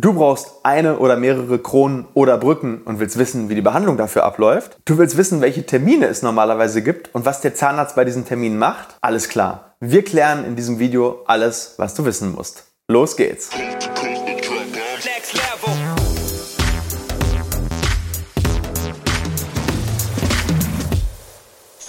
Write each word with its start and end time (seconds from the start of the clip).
Du 0.00 0.14
brauchst 0.14 0.52
eine 0.62 1.00
oder 1.00 1.16
mehrere 1.16 1.58
Kronen 1.58 2.06
oder 2.14 2.38
Brücken 2.38 2.82
und 2.84 3.00
willst 3.00 3.18
wissen, 3.18 3.48
wie 3.48 3.56
die 3.56 3.62
Behandlung 3.62 3.96
dafür 3.96 4.22
abläuft. 4.22 4.78
Du 4.84 4.96
willst 4.96 5.16
wissen, 5.16 5.40
welche 5.40 5.66
Termine 5.66 6.06
es 6.06 6.22
normalerweise 6.22 6.82
gibt 6.82 7.12
und 7.16 7.24
was 7.26 7.40
der 7.40 7.56
Zahnarzt 7.56 7.96
bei 7.96 8.04
diesen 8.04 8.24
Terminen 8.24 8.58
macht. 8.58 8.96
Alles 9.00 9.28
klar. 9.28 9.74
Wir 9.80 10.04
klären 10.04 10.44
in 10.44 10.54
diesem 10.54 10.78
Video 10.78 11.24
alles, 11.26 11.74
was 11.78 11.94
du 11.94 12.04
wissen 12.04 12.32
musst. 12.32 12.62
Los 12.86 13.16
geht's. 13.16 13.50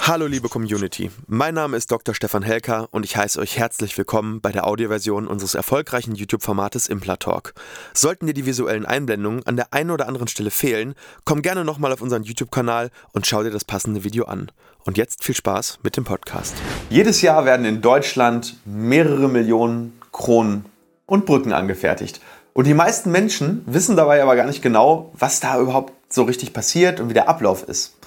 Hallo 0.10 0.26
liebe 0.26 0.50
Community, 0.50 1.12
mein 1.28 1.54
Name 1.54 1.78
ist 1.78 1.92
Dr. 1.92 2.16
Stefan 2.16 2.42
Helker 2.42 2.88
und 2.90 3.06
ich 3.06 3.16
heiße 3.16 3.40
euch 3.40 3.60
herzlich 3.60 3.96
willkommen 3.96 4.42
bei 4.42 4.52
der 4.52 4.66
Audioversion 4.66 5.28
unseres 5.28 5.54
erfolgreichen 5.54 6.16
YouTube-Formates 6.16 6.88
Implatalk. 6.88 7.54
Sollten 7.94 8.26
dir 8.26 8.34
die 8.34 8.48
visuellen 8.48 8.88
Einblendungen 8.88 9.46
an 9.46 9.56
der 9.56 9.72
einen 9.72 9.92
oder 9.92 10.08
anderen 10.08 10.28
Stelle 10.28 10.50
fehlen, 10.50 10.96
komm 11.26 11.44
gerne 11.44 11.64
nochmal 11.64 11.94
auf 11.94 12.02
unseren 12.02 12.24
YouTube-Kanal 12.24 12.90
und 13.14 13.28
schau 13.28 13.44
dir 13.44 13.52
das 13.52 13.66
passende 13.66 14.04
Video 14.04 14.26
an. 14.26 14.52
Und 14.84 14.98
jetzt 14.98 15.24
viel 15.24 15.36
Spaß 15.36 15.78
mit 15.84 15.96
dem 15.96 16.06
Podcast. 16.06 16.56
Jedes 16.90 17.22
Jahr 17.22 17.46
werden 17.46 17.68
in 17.68 17.84
Deutschland 17.84 18.58
mehrere 18.66 19.30
Millionen 19.30 20.02
Kronen 20.12 20.66
und 21.06 21.28
Brücken 21.28 21.54
angefertigt. 21.54 22.20
Und 22.54 22.66
die 22.66 22.74
meisten 22.74 23.12
Menschen 23.12 23.62
wissen 23.68 23.96
dabei 23.96 24.24
aber 24.24 24.36
gar 24.36 24.48
nicht 24.48 24.64
genau, 24.64 25.12
was 25.14 25.40
da 25.40 25.60
überhaupt 25.60 25.94
so 26.12 26.24
richtig 26.24 26.52
passiert 26.52 27.00
und 27.00 27.10
wie 27.10 27.14
der 27.14 27.30
Ablauf 27.30 27.62
ist. 27.62 27.99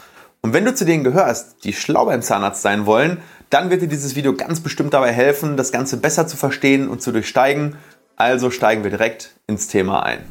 Und 0.44 0.52
wenn 0.52 0.64
du 0.64 0.74
zu 0.74 0.84
denen 0.84 1.04
gehörst, 1.04 1.62
die 1.62 1.72
schlau 1.72 2.04
beim 2.04 2.20
Zahnarzt 2.20 2.62
sein 2.62 2.84
wollen, 2.84 3.18
dann 3.48 3.70
wird 3.70 3.80
dir 3.80 3.86
dieses 3.86 4.16
Video 4.16 4.34
ganz 4.34 4.58
bestimmt 4.58 4.92
dabei 4.92 5.12
helfen, 5.12 5.56
das 5.56 5.70
Ganze 5.70 5.98
besser 5.98 6.26
zu 6.26 6.36
verstehen 6.36 6.88
und 6.88 7.00
zu 7.00 7.12
durchsteigen. 7.12 7.76
Also 8.16 8.50
steigen 8.50 8.82
wir 8.82 8.90
direkt 8.90 9.36
ins 9.46 9.68
Thema 9.68 10.02
ein. 10.02 10.24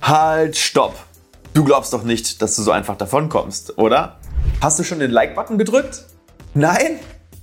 Halt, 0.00 0.56
stopp! 0.56 0.94
Du 1.52 1.64
glaubst 1.64 1.92
doch 1.92 2.02
nicht, 2.02 2.40
dass 2.40 2.56
du 2.56 2.62
so 2.62 2.70
einfach 2.70 2.96
davon 2.96 3.28
kommst, 3.28 3.76
oder? 3.76 4.16
Hast 4.62 4.78
du 4.78 4.84
schon 4.84 5.00
den 5.00 5.10
Like-Button 5.10 5.58
gedrückt? 5.58 6.06
Nein? 6.54 6.98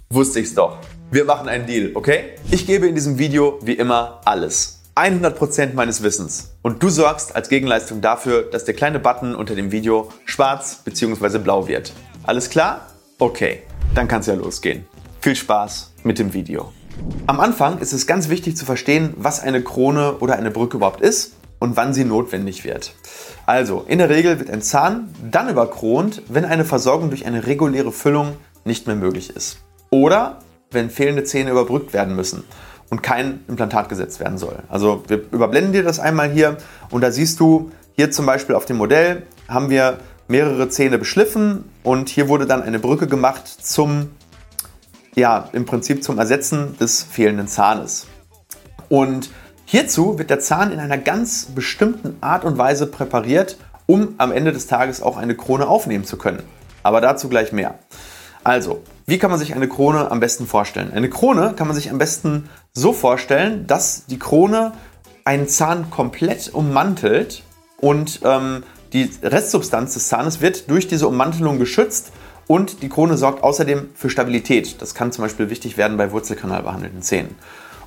Wusste 0.09 0.39
ich's 0.39 0.55
doch. 0.55 0.79
Wir 1.11 1.25
machen 1.25 1.47
einen 1.47 1.67
Deal, 1.67 1.91
okay? 1.93 2.31
Ich 2.49 2.65
gebe 2.65 2.87
in 2.87 2.95
diesem 2.95 3.19
Video 3.19 3.59
wie 3.61 3.73
immer 3.73 4.21
alles. 4.25 4.79
100% 4.99 5.75
meines 5.75 6.03
Wissens. 6.03 6.51
Und 6.61 6.83
du 6.83 6.89
sorgst 6.89 7.33
als 7.35 7.47
Gegenleistung 7.47 8.01
dafür, 8.01 8.43
dass 8.43 8.65
der 8.65 8.73
kleine 8.73 8.99
Button 8.99 9.33
unter 9.33 9.55
dem 9.55 9.71
Video 9.71 10.11
schwarz 10.25 10.81
bzw. 10.83 11.37
blau 11.37 11.67
wird. 11.67 11.93
Alles 12.29 12.51
klar? 12.51 12.85
Okay, 13.17 13.63
dann 13.95 14.07
kann 14.07 14.19
es 14.19 14.27
ja 14.27 14.35
losgehen. 14.35 14.85
Viel 15.19 15.35
Spaß 15.35 15.93
mit 16.03 16.19
dem 16.19 16.31
Video. 16.31 16.71
Am 17.25 17.39
Anfang 17.39 17.79
ist 17.79 17.91
es 17.91 18.05
ganz 18.05 18.29
wichtig 18.29 18.55
zu 18.55 18.65
verstehen, 18.65 19.15
was 19.17 19.39
eine 19.39 19.63
Krone 19.63 20.17
oder 20.19 20.35
eine 20.35 20.51
Brücke 20.51 20.77
überhaupt 20.77 21.01
ist 21.01 21.33
und 21.57 21.75
wann 21.75 21.91
sie 21.91 22.05
notwendig 22.05 22.63
wird. 22.63 22.93
Also, 23.47 23.83
in 23.87 23.97
der 23.97 24.11
Regel 24.11 24.37
wird 24.37 24.51
ein 24.51 24.61
Zahn 24.61 25.11
dann 25.31 25.49
überkront, 25.49 26.21
wenn 26.29 26.45
eine 26.45 26.65
Versorgung 26.65 27.09
durch 27.09 27.25
eine 27.25 27.47
reguläre 27.47 27.91
Füllung 27.91 28.37
nicht 28.63 28.85
mehr 28.85 28.95
möglich 28.95 29.35
ist. 29.35 29.63
Oder 29.89 30.37
wenn 30.69 30.91
fehlende 30.91 31.23
Zähne 31.23 31.49
überbrückt 31.49 31.93
werden 31.93 32.15
müssen 32.15 32.43
und 32.91 33.01
kein 33.01 33.43
Implantat 33.47 33.89
gesetzt 33.89 34.19
werden 34.19 34.37
soll. 34.37 34.59
Also 34.69 35.03
wir 35.07 35.17
überblenden 35.31 35.73
dir 35.73 35.81
das 35.81 35.99
einmal 35.99 36.29
hier 36.29 36.57
und 36.91 37.01
da 37.01 37.11
siehst 37.11 37.39
du 37.39 37.71
hier 37.93 38.11
zum 38.11 38.27
Beispiel 38.27 38.53
auf 38.53 38.65
dem 38.65 38.77
Modell 38.77 39.23
haben 39.47 39.71
wir 39.71 39.97
mehrere 40.29 40.69
Zähne 40.69 40.97
beschliffen 40.97 41.65
und 41.83 42.07
hier 42.07 42.29
wurde 42.29 42.45
dann 42.45 42.61
eine 42.61 42.79
Brücke 42.79 43.07
gemacht 43.07 43.47
zum, 43.47 44.11
ja, 45.15 45.49
im 45.51 45.65
Prinzip 45.65 46.03
zum 46.03 46.17
Ersetzen 46.17 46.77
des 46.77 47.03
fehlenden 47.03 47.47
Zahnes. 47.47 48.07
Und 48.87 49.31
hierzu 49.65 50.17
wird 50.17 50.29
der 50.29 50.39
Zahn 50.39 50.71
in 50.71 50.79
einer 50.79 50.97
ganz 50.97 51.47
bestimmten 51.53 52.17
Art 52.21 52.45
und 52.45 52.57
Weise 52.57 52.87
präpariert, 52.87 53.57
um 53.87 54.13
am 54.19 54.31
Ende 54.31 54.53
des 54.53 54.67
Tages 54.67 55.01
auch 55.01 55.17
eine 55.17 55.35
Krone 55.35 55.67
aufnehmen 55.67 56.05
zu 56.05 56.17
können. 56.17 56.43
Aber 56.83 57.01
dazu 57.01 57.27
gleich 57.27 57.51
mehr. 57.51 57.79
Also, 58.43 58.83
wie 59.05 59.17
kann 59.17 59.31
man 59.31 59.39
sich 59.39 59.55
eine 59.55 59.67
Krone 59.67 60.11
am 60.11 60.19
besten 60.19 60.45
vorstellen? 60.45 60.93
Eine 60.93 61.09
Krone 61.09 61.53
kann 61.55 61.67
man 61.67 61.75
sich 61.75 61.89
am 61.89 61.97
besten 61.97 62.49
so 62.73 62.93
vorstellen, 62.93 63.65
dass 63.65 64.05
die 64.05 64.19
Krone 64.19 64.73
einen 65.25 65.47
Zahn 65.47 65.89
komplett 65.89 66.53
ummantelt 66.53 67.43
und 67.77 68.21
ähm, 68.23 68.63
die 68.93 69.09
Restsubstanz 69.21 69.93
des 69.93 70.07
Zahnes 70.07 70.41
wird 70.41 70.69
durch 70.69 70.87
diese 70.87 71.07
Ummantelung 71.07 71.59
geschützt 71.59 72.11
und 72.47 72.81
die 72.81 72.89
Krone 72.89 73.17
sorgt 73.17 73.43
außerdem 73.43 73.89
für 73.93 74.09
Stabilität. 74.09 74.81
Das 74.81 74.95
kann 74.95 75.11
zum 75.11 75.23
Beispiel 75.23 75.49
wichtig 75.49 75.77
werden 75.77 75.97
bei 75.97 76.11
Wurzelkanal 76.11 76.63
behandelten 76.63 77.01
Zähnen. 77.01 77.35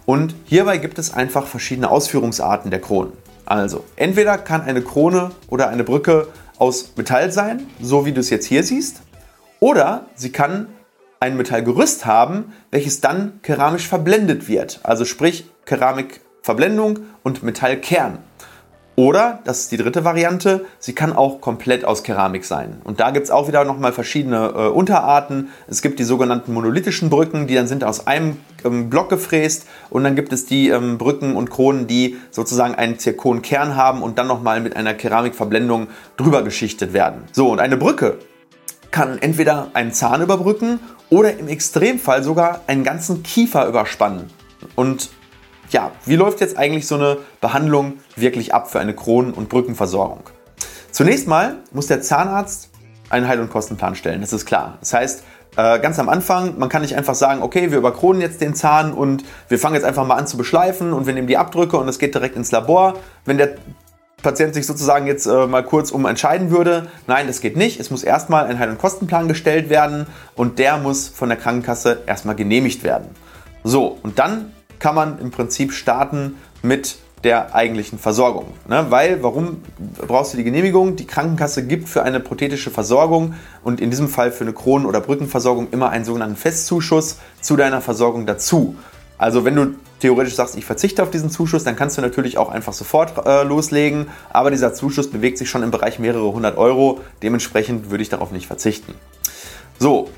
Und 0.07 0.35
hierbei 0.45 0.79
gibt 0.79 0.99
es 0.99 1.12
einfach 1.12 1.47
verschiedene 1.47 1.91
Ausführungsarten 1.91 2.71
der 2.71 2.81
Kronen. 2.81 3.12
Also, 3.45 3.85
entweder 3.97 4.39
kann 4.39 4.62
eine 4.62 4.83
Krone 4.83 5.33
oder 5.49 5.69
eine 5.69 5.85
Brücke 5.85 6.29
aus 6.59 6.93
Metall 6.97 7.33
sein, 7.33 7.67
so 7.81 8.07
wie 8.07 8.12
du 8.12 8.21
es 8.21 8.31
jetzt 8.31 8.47
hier 8.47 8.62
siehst, 8.62 9.03
oder 9.59 10.07
sie 10.15 10.31
kann 10.31 10.69
ein 11.19 11.37
Metallgerüst 11.37 12.05
haben, 12.05 12.53
welches 12.71 13.01
dann 13.01 13.41
keramisch 13.43 13.89
verblendet 13.89 14.49
wird. 14.49 14.81
Also 14.83 15.05
sprich 15.05 15.49
Keramikverblendung 15.67 17.01
und 17.23 17.43
Metallkern. 17.45 18.19
Oder, 18.95 19.39
das 19.45 19.61
ist 19.61 19.73
die 19.73 19.79
dritte 19.79 20.05
Variante, 20.05 20.67
sie 20.79 20.95
kann 20.95 21.15
auch 21.15 21.41
komplett 21.41 21.85
aus 21.85 22.03
Keramik 22.03 22.45
sein. 22.45 22.81
Und 22.85 23.01
da 23.01 23.11
gibt 23.11 23.25
es 23.25 23.31
auch 23.31 23.49
wieder 23.49 23.65
nochmal 23.65 23.93
verschiedene 23.93 24.53
äh, 24.55 24.69
Unterarten. 24.69 25.49
Es 25.67 25.81
gibt 25.81 25.99
die 25.99 26.05
sogenannten 26.05 26.53
monolithischen 26.53 27.09
Brücken, 27.09 27.47
die 27.47 27.55
dann 27.55 27.67
sind 27.67 27.85
aus 27.85 28.07
einem 28.07 28.37
ähm, 28.65 28.91
Block 28.91 29.09
gefräst. 29.09 29.67
Und 29.89 30.05
dann 30.05 30.15
gibt 30.15 30.33
es 30.35 30.45
die 30.45 30.69
ähm, 30.69 30.99
Brücken 30.99 31.37
und 31.37 31.49
Kronen, 31.49 31.87
die 31.87 32.19
sozusagen 32.31 32.75
einen 32.75 32.99
Zirkonkern 32.99 33.77
haben 33.77 34.03
und 34.03 34.19
dann 34.19 34.27
nochmal 34.27 34.61
mit 34.61 34.77
einer 34.77 34.93
Keramikverblendung 34.93 35.87
drüber 36.19 36.43
geschichtet 36.43 36.93
werden. 36.93 37.23
So, 37.33 37.51
und 37.51 37.61
eine 37.61 37.79
Brücke 37.79 38.19
kann 38.91 39.17
entweder 39.19 39.71
einen 39.73 39.93
Zahn 39.93 40.21
überbrücken 40.21 40.81
oder 41.09 41.39
im 41.39 41.49
Extremfall 41.49 42.23
sogar 42.23 42.61
einen 42.67 42.85
ganzen 42.85 43.23
Kiefer 43.23 43.67
überspannen. 43.67 44.25
Und 44.77 45.09
ja, 45.72 45.91
wie 46.05 46.16
läuft 46.16 46.41
jetzt 46.41 46.56
eigentlich 46.56 46.87
so 46.87 46.94
eine 46.94 47.19
Behandlung 47.41 47.94
wirklich 48.16 48.55
ab 48.55 48.71
für 48.71 48.81
eine 48.81 48.94
Kronen- 48.94 49.33
und 49.33 49.49
Brückenversorgung? 49.49 50.22
Zunächst 50.91 51.27
mal 51.27 51.56
muss 51.72 51.87
der 51.87 52.03
Zahnarzt 52.03 52.71
einen 53.10 53.28
Heil- 53.28 53.41
und 53.41 53.50
Kostenplan 53.50 53.94
stellen, 53.94 54.21
das 54.21 54.32
ist 54.32 54.47
klar. 54.47 54.78
Das 54.81 54.93
heißt, 54.93 55.25
äh, 55.56 55.78
ganz 55.81 55.99
am 55.99 56.09
Anfang, 56.09 56.59
man 56.59 56.69
kann 56.69 56.82
nicht 56.82 56.97
einfach 56.97 57.15
sagen, 57.15 57.43
okay, 57.43 57.71
wir 57.71 57.78
überkronen 57.78 58.22
jetzt 58.22 58.41
den 58.41 58.55
Zahn 58.55 58.93
und 58.93 59.25
wir 59.49 59.59
fangen 59.59 59.75
jetzt 59.75 59.84
einfach 59.84 60.06
mal 60.06 60.16
an 60.16 60.27
zu 60.27 60.38
beschleifen 60.38 60.93
und 60.93 61.06
wir 61.06 61.12
nehmen 61.12 61.27
die 61.27 61.37
Abdrücke 61.37 61.77
und 61.77 61.88
es 61.88 61.99
geht 61.99 62.15
direkt 62.15 62.37
ins 62.37 62.53
Labor. 62.53 62.94
Wenn 63.27 63.37
der 63.37 63.56
Patient 64.22 64.55
sich 64.55 64.66
sozusagen 64.66 65.06
jetzt 65.06 65.27
äh, 65.27 65.47
mal 65.47 65.62
kurz 65.62 65.91
um 65.91 66.06
entscheiden 66.06 66.50
würde, 66.50 66.88
nein, 67.06 67.27
das 67.27 67.41
geht 67.41 67.56
nicht. 67.56 67.81
Es 67.81 67.91
muss 67.91 68.03
erstmal 68.03 68.47
ein 68.47 68.59
Heil- 68.59 68.71
und 68.71 68.78
Kostenplan 68.78 69.28
gestellt 69.28 69.69
werden 69.69 70.06
und 70.37 70.59
der 70.59 70.78
muss 70.78 71.09
von 71.09 71.28
der 71.28 71.37
Krankenkasse 71.37 72.03
erstmal 72.06 72.34
genehmigt 72.34 72.82
werden. 72.82 73.09
So, 73.65 73.99
und 74.03 74.19
dann 74.19 74.53
kann 74.82 74.97
man 74.97 75.20
im 75.20 75.31
Prinzip 75.31 75.72
starten 75.72 76.34
mit 76.60 76.97
der 77.22 77.54
eigentlichen 77.54 78.00
Versorgung. 78.00 78.47
Ne? 78.66 78.87
Weil, 78.88 79.22
warum 79.22 79.62
brauchst 80.09 80.32
du 80.32 80.37
die 80.37 80.43
Genehmigung? 80.43 80.97
Die 80.97 81.06
Krankenkasse 81.06 81.65
gibt 81.65 81.88
für 81.88 82.03
eine 82.03 82.19
prothetische 82.19 82.72
Versorgung 82.72 83.34
und 83.62 83.81
in 83.81 83.91
diesem 83.91 84.09
Fall 84.09 84.32
für 84.32 84.43
eine 84.43 84.53
Kronen- 84.53 84.87
oder 84.87 85.00
Brückenversorgung 85.00 85.69
immer 85.70 85.91
einen 85.91 86.04
sogenannten 86.04 86.34
Festzuschuss 86.34 87.19
zu 87.41 87.54
deiner 87.54 87.81
Versorgung 87.81 88.26
dazu. 88.26 88.75
Also 89.19 89.44
wenn 89.44 89.54
du 89.54 89.76
theoretisch 90.00 90.34
sagst, 90.34 90.56
ich 90.56 90.65
verzichte 90.65 91.00
auf 91.04 91.10
diesen 91.10 91.31
Zuschuss, 91.31 91.62
dann 91.62 91.76
kannst 91.76 91.97
du 91.97 92.03
natürlich 92.03 92.37
auch 92.37 92.49
einfach 92.49 92.72
sofort 92.72 93.25
äh, 93.25 93.44
loslegen. 93.44 94.09
Aber 94.31 94.50
dieser 94.50 94.75
Zuschuss 94.75 95.09
bewegt 95.09 95.38
sich 95.38 95.49
schon 95.49 95.62
im 95.62 95.70
Bereich 95.70 96.00
mehrere 96.00 96.32
hundert 96.32 96.59
Euro. 96.59 97.03
Dementsprechend 97.22 97.93
würde 97.93 98.03
ich 98.03 98.09
darauf 98.09 98.32
nicht 98.32 98.49
verzichten. 98.49 98.94
So, 99.78 100.10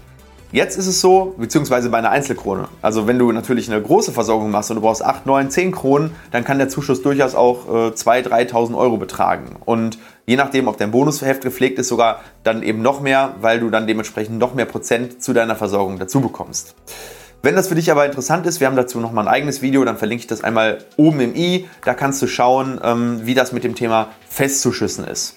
Jetzt 0.55 0.79
ist 0.79 0.87
es 0.87 1.01
so, 1.01 1.35
beziehungsweise 1.37 1.91
bei 1.91 1.99
einer 1.99 2.11
Einzelkrone. 2.11 2.69
Also 2.81 3.09
wenn 3.09 3.19
du 3.19 3.33
natürlich 3.33 3.69
eine 3.69 3.83
große 3.83 4.13
Versorgung 4.13 4.53
machst 4.53 4.71
und 4.71 4.77
du 4.77 4.83
brauchst 4.83 5.05
8, 5.05 5.27
9, 5.27 5.51
10 5.51 5.73
Kronen, 5.73 6.13
dann 6.31 6.45
kann 6.45 6.59
der 6.59 6.69
Zuschuss 6.69 7.03
durchaus 7.03 7.35
auch 7.35 7.67
äh, 7.67 7.89
2.000, 7.89 8.29
3.000 8.29 8.77
Euro 8.77 8.97
betragen. 8.97 9.57
Und 9.65 9.99
je 10.27 10.37
nachdem, 10.37 10.69
ob 10.69 10.79
dein 10.79 10.93
Bonusheft 10.93 11.43
gepflegt 11.43 11.81
ist, 11.81 11.89
sogar 11.89 12.21
dann 12.45 12.63
eben 12.63 12.83
noch 12.83 13.01
mehr, 13.01 13.35
weil 13.41 13.59
du 13.59 13.69
dann 13.69 13.89
dementsprechend 13.89 14.39
noch 14.39 14.55
mehr 14.55 14.67
Prozent 14.67 15.21
zu 15.21 15.33
deiner 15.33 15.57
Versorgung 15.57 15.99
dazu 15.99 16.21
bekommst. 16.21 16.77
Wenn 17.43 17.57
das 17.57 17.67
für 17.67 17.75
dich 17.75 17.91
aber 17.91 18.07
interessant 18.07 18.47
ist, 18.47 18.61
wir 18.61 18.69
haben 18.69 18.77
dazu 18.77 19.01
nochmal 19.01 19.27
ein 19.27 19.35
eigenes 19.35 19.61
Video, 19.61 19.85
dann 19.85 19.99
verlinke 19.99 20.21
ich 20.21 20.29
das 20.29 20.45
einmal 20.45 20.79
oben 20.97 21.19
im 21.19 21.35
i. 21.35 21.69
Da 21.85 21.95
kannst 21.95 22.23
du 22.23 22.29
schauen, 22.29 22.81
ähm, 22.81 23.23
wie 23.25 23.35
das 23.35 23.51
mit 23.51 23.65
dem 23.65 23.75
Thema 23.75 24.11
Festzuschüssen 24.29 25.05
ist. 25.05 25.35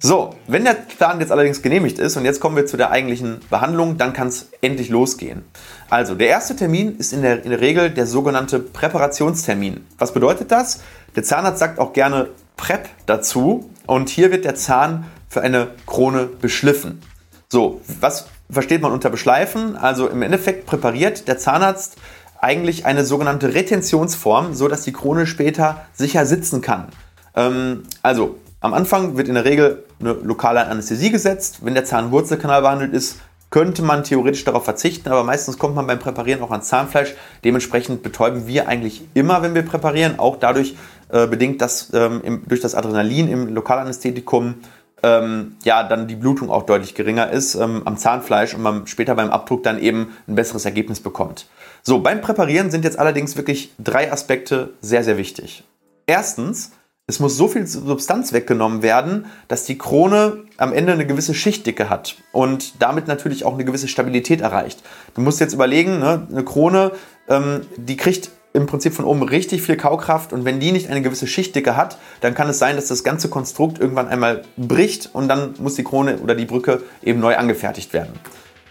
So, 0.00 0.34
wenn 0.46 0.64
der 0.64 0.74
Plan 0.74 1.18
jetzt 1.20 1.32
allerdings 1.32 1.60
genehmigt 1.60 1.98
ist 1.98 2.16
und 2.16 2.24
jetzt 2.24 2.40
kommen 2.40 2.56
wir 2.56 2.66
zu 2.66 2.76
der 2.76 2.90
eigentlichen 2.90 3.40
Behandlung, 3.50 3.98
dann 3.98 4.12
kann 4.12 4.28
es 4.28 4.48
endlich 4.60 4.90
losgehen. 4.90 5.44
Also, 5.90 6.14
der 6.14 6.28
erste 6.28 6.54
Termin 6.54 6.96
ist 6.98 7.12
in 7.12 7.22
der, 7.22 7.44
in 7.44 7.50
der 7.50 7.60
Regel 7.60 7.90
der 7.90 8.06
sogenannte 8.06 8.60
Präparationstermin. 8.60 9.86
Was 9.98 10.12
bedeutet 10.12 10.52
das? 10.52 10.80
Der 11.16 11.24
Zahnarzt 11.24 11.58
sagt 11.58 11.78
auch 11.78 11.92
gerne 11.92 12.28
Prep 12.56 12.88
dazu 13.06 13.70
und 13.86 14.08
hier 14.08 14.30
wird 14.30 14.44
der 14.44 14.54
Zahn 14.54 15.06
für 15.28 15.40
eine 15.40 15.68
Krone 15.86 16.26
beschliffen. 16.26 17.02
So, 17.48 17.80
was 18.00 18.26
versteht 18.50 18.82
man 18.82 18.92
unter 18.92 19.10
Beschleifen? 19.10 19.76
Also 19.76 20.08
im 20.08 20.22
Endeffekt 20.22 20.66
präpariert 20.66 21.28
der 21.28 21.38
Zahnarzt 21.38 21.96
eigentlich 22.40 22.86
eine 22.86 23.04
sogenannte 23.04 23.54
Retentionsform, 23.54 24.54
so 24.54 24.68
dass 24.68 24.82
die 24.82 24.92
Krone 24.92 25.26
später 25.26 25.86
sicher 25.92 26.24
sitzen 26.24 26.60
kann. 26.60 26.88
Ähm, 27.34 27.82
also, 28.02 28.36
am 28.60 28.74
Anfang 28.74 29.16
wird 29.16 29.28
in 29.28 29.34
der 29.34 29.44
Regel 29.44 29.84
eine 30.00 30.12
lokale 30.12 30.66
Anästhesie 30.66 31.10
gesetzt. 31.10 31.58
Wenn 31.62 31.74
der 31.74 31.84
Zahnwurzelkanal 31.84 32.62
behandelt 32.62 32.92
ist, 32.92 33.18
könnte 33.50 33.82
man 33.82 34.04
theoretisch 34.04 34.44
darauf 34.44 34.64
verzichten, 34.64 35.08
aber 35.08 35.24
meistens 35.24 35.58
kommt 35.58 35.74
man 35.74 35.86
beim 35.86 35.98
Präparieren 35.98 36.42
auch 36.42 36.50
ans 36.50 36.68
Zahnfleisch. 36.68 37.14
Dementsprechend 37.44 38.02
betäuben 38.02 38.46
wir 38.46 38.68
eigentlich 38.68 39.02
immer, 39.14 39.42
wenn 39.42 39.54
wir 39.54 39.62
präparieren, 39.62 40.18
auch 40.18 40.36
dadurch 40.36 40.76
äh, 41.08 41.26
bedingt, 41.26 41.62
dass 41.62 41.90
ähm, 41.94 42.20
im, 42.22 42.42
durch 42.46 42.60
das 42.60 42.74
Adrenalin 42.74 43.28
im 43.28 43.54
Lokalanästhetikum 43.54 44.56
ähm, 45.02 45.56
ja 45.64 45.82
dann 45.82 46.08
die 46.08 46.16
Blutung 46.16 46.50
auch 46.50 46.64
deutlich 46.64 46.94
geringer 46.94 47.30
ist 47.30 47.54
ähm, 47.54 47.82
am 47.84 47.96
Zahnfleisch 47.96 48.54
und 48.54 48.62
man 48.62 48.86
später 48.86 49.14
beim 49.14 49.30
Abdruck 49.30 49.62
dann 49.62 49.80
eben 49.80 50.16
ein 50.26 50.34
besseres 50.34 50.64
Ergebnis 50.64 51.00
bekommt. 51.00 51.46
So, 51.82 52.00
beim 52.00 52.20
Präparieren 52.20 52.70
sind 52.70 52.84
jetzt 52.84 52.98
allerdings 52.98 53.36
wirklich 53.36 53.72
drei 53.78 54.12
Aspekte 54.12 54.74
sehr, 54.82 55.04
sehr 55.04 55.16
wichtig. 55.16 55.64
Erstens, 56.06 56.72
es 57.08 57.20
muss 57.20 57.38
so 57.38 57.48
viel 57.48 57.66
Substanz 57.66 58.34
weggenommen 58.34 58.82
werden, 58.82 59.26
dass 59.48 59.64
die 59.64 59.78
Krone 59.78 60.44
am 60.58 60.74
Ende 60.74 60.92
eine 60.92 61.06
gewisse 61.06 61.32
Schichtdicke 61.32 61.88
hat 61.88 62.16
und 62.32 62.82
damit 62.82 63.08
natürlich 63.08 63.46
auch 63.46 63.54
eine 63.54 63.64
gewisse 63.64 63.88
Stabilität 63.88 64.42
erreicht. 64.42 64.82
Du 65.14 65.22
musst 65.22 65.40
jetzt 65.40 65.54
überlegen, 65.54 66.00
ne, 66.00 66.28
eine 66.30 66.44
Krone, 66.44 66.92
ähm, 67.28 67.62
die 67.78 67.96
kriegt 67.96 68.30
im 68.52 68.66
Prinzip 68.66 68.92
von 68.92 69.06
oben 69.06 69.22
richtig 69.22 69.62
viel 69.62 69.76
Kaukraft 69.76 70.34
und 70.34 70.44
wenn 70.44 70.60
die 70.60 70.70
nicht 70.70 70.90
eine 70.90 71.00
gewisse 71.00 71.26
Schichtdicke 71.26 71.76
hat, 71.76 71.98
dann 72.20 72.34
kann 72.34 72.50
es 72.50 72.58
sein, 72.58 72.76
dass 72.76 72.88
das 72.88 73.04
ganze 73.04 73.30
Konstrukt 73.30 73.78
irgendwann 73.78 74.08
einmal 74.08 74.42
bricht 74.58 75.08
und 75.14 75.28
dann 75.28 75.54
muss 75.58 75.76
die 75.76 75.84
Krone 75.84 76.18
oder 76.18 76.34
die 76.34 76.44
Brücke 76.44 76.82
eben 77.02 77.20
neu 77.20 77.36
angefertigt 77.36 77.94
werden. 77.94 78.12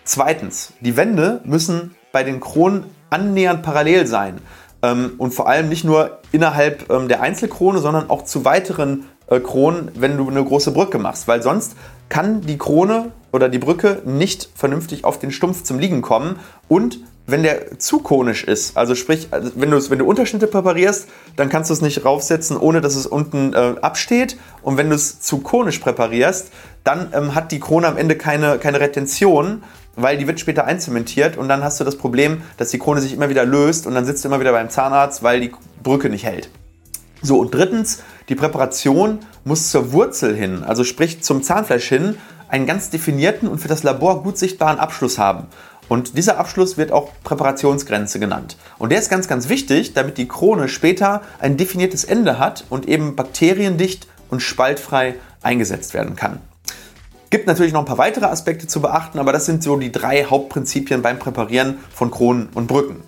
Zweitens, 0.04 0.74
die 0.80 0.96
Wände 0.96 1.42
müssen 1.44 1.96
bei 2.12 2.24
den 2.24 2.40
Kronen 2.40 2.86
annähernd 3.10 3.64
parallel 3.64 4.06
sein. 4.06 4.42
Ähm, 4.88 5.12
und 5.18 5.34
vor 5.34 5.48
allem 5.48 5.70
nicht 5.70 5.84
nur 5.84 6.20
innerhalb 6.32 6.90
ähm, 6.90 7.08
der 7.08 7.22
Einzelkrone, 7.22 7.80
sondern 7.80 8.10
auch 8.10 8.24
zu 8.24 8.46
weiteren 8.46 9.06
äh, 9.28 9.40
Kronen, 9.40 9.92
wenn 9.96 10.18
du 10.18 10.30
eine 10.30 10.44
große 10.44 10.72
Brücke 10.72 10.98
machst, 10.98 11.28
weil 11.28 11.42
sonst 11.42 11.76
kann 12.10 12.42
die 12.42 12.58
Krone 12.58 13.12
oder 13.32 13.50
die 13.50 13.60
Brücke 13.60 14.02
nicht 14.06 14.50
vernünftig 14.56 15.04
auf 15.04 15.20
den 15.20 15.32
Stumpf 15.32 15.64
zum 15.64 15.80
Liegen 15.80 16.02
kommen. 16.02 16.38
Und 16.68 17.00
wenn 17.28 17.44
der 17.44 17.78
zu 17.78 18.00
konisch 18.00 18.46
ist, 18.46 18.78
also 18.78 18.96
sprich, 18.96 19.28
also 19.32 19.52
wenn, 19.56 19.70
du, 19.70 19.90
wenn 19.90 20.00
du 20.00 20.06
Unterschnitte 20.06 20.48
präparierst, 20.48 21.08
dann 21.36 21.50
kannst 21.50 21.70
du 21.70 21.74
es 21.74 21.82
nicht 21.82 22.06
raufsetzen, 22.06 22.58
ohne 22.58 22.82
dass 22.82 22.96
es 22.96 23.06
unten 23.06 23.54
äh, 23.54 23.76
absteht. 23.82 24.38
Und 24.62 24.78
wenn 24.78 24.90
du 24.90 24.96
es 24.96 25.20
zu 25.20 25.40
konisch 25.40 25.80
präparierst, 25.80 26.52
dann 26.86 27.12
ähm, 27.14 27.36
hat 27.36 27.52
die 27.52 27.60
Krone 27.60 27.88
am 27.88 27.98
Ende 27.98 28.16
keine, 28.16 28.58
keine 28.58 28.80
Retention 28.80 29.62
weil 29.98 30.16
die 30.18 30.28
wird 30.28 30.40
später 30.40 30.66
einzementiert 30.66 31.38
und 31.38 31.50
dann 31.50 31.64
hast 31.64 31.80
du 31.80 31.84
das 31.84 31.98
Problem, 31.98 32.44
dass 32.58 32.70
die 32.70 32.78
Krone 32.78 33.02
sich 33.02 33.14
immer 33.14 33.30
wieder 33.30 33.46
löst 33.46 33.88
und 33.88 33.96
dann 33.96 34.06
sitzt 34.06 34.24
du 34.24 34.30
immer 34.30 34.40
wieder 34.40 34.52
beim 34.52 34.70
Zahnarzt, 34.70 35.24
weil 35.24 35.42
die 35.42 35.52
Brücke 35.82 36.10
nicht 36.10 36.24
hält. 36.24 36.52
So, 37.24 37.40
und 37.40 37.52
drittens, 37.54 38.04
die 38.30 38.36
Präparation 38.36 39.20
muss 39.44 39.72
zur 39.72 39.92
Wurzel 39.92 40.36
hin, 40.36 40.64
also 40.64 40.84
sprich 40.84 41.24
zum 41.24 41.42
Zahnfleisch 41.42 41.90
hin, 41.90 42.16
einen 42.48 42.68
ganz 42.68 42.92
definierten 42.92 43.50
und 43.50 43.58
für 43.58 43.68
das 43.68 43.84
Labor 43.84 44.24
gut 44.24 44.38
sichtbaren 44.38 44.78
Abschluss 44.78 45.18
haben. 45.18 45.48
Und 45.90 46.18
dieser 46.18 46.38
Abschluss 46.38 46.78
wird 46.78 46.92
auch 46.92 47.12
Präparationsgrenze 47.24 48.20
genannt. 48.20 48.58
Und 48.78 48.92
der 48.92 49.00
ist 49.00 49.10
ganz, 49.10 49.28
ganz 49.28 49.50
wichtig, 49.50 49.94
damit 49.94 50.18
die 50.18 50.28
Krone 50.28 50.68
später 50.68 51.22
ein 51.40 51.58
definiertes 51.58 52.04
Ende 52.04 52.40
hat 52.40 52.66
und 52.70 52.88
eben 52.88 53.16
bakteriendicht 53.16 54.08
und 54.30 54.42
spaltfrei 54.42 55.16
eingesetzt 55.42 55.94
werden 55.94 56.16
kann. 56.16 56.42
Gibt 57.30 57.48
natürlich 57.48 57.74
noch 57.74 57.82
ein 57.82 57.86
paar 57.86 57.98
weitere 57.98 58.26
Aspekte 58.26 58.68
zu 58.68 58.82
beachten, 58.82 59.20
aber 59.20 59.34
das 59.34 59.46
sind 59.46 59.62
so 59.62 59.78
die 59.78 59.92
drei 59.92 60.24
Hauptprinzipien 60.24 61.02
beim 61.02 61.20
Präparieren 61.20 61.80
von 61.94 62.10
Kronen 62.10 62.50
und 62.54 62.68
Brücken. 62.68 63.04